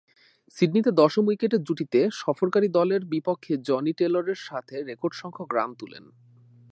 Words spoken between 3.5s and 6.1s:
Johnny টেলরের সাথে রেকর্ডসংখ্যক run তুলেন।